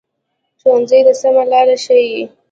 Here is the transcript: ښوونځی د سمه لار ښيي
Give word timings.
ښوونځی 0.59 0.99
د 1.05 1.09
سمه 1.21 1.43
لار 1.51 1.67
ښيي 1.83 2.21